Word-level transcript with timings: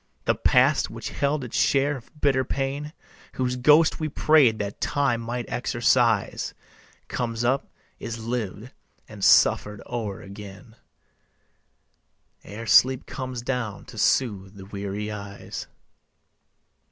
The 0.25 0.33
past 0.33 0.89
which 0.89 1.09
held 1.11 1.43
its 1.43 1.55
share 1.55 1.95
of 1.95 2.09
bitter 2.19 2.43
pain, 2.43 2.91
Whose 3.33 3.55
ghost 3.55 3.99
we 3.99 4.09
prayed 4.09 4.57
that 4.57 4.81
Time 4.81 5.21
might 5.21 5.47
exorcise, 5.47 6.55
Comes 7.07 7.43
up, 7.43 7.67
is 7.99 8.17
lived 8.17 8.73
and 9.07 9.23
suffered 9.23 9.79
o'er 9.85 10.19
again, 10.23 10.75
Ere 12.43 12.65
sleep 12.65 13.05
comes 13.05 13.43
down 13.43 13.85
to 13.85 13.99
soothe 13.99 14.55
the 14.55 14.65
weary 14.65 15.11
eyes. 15.11 15.67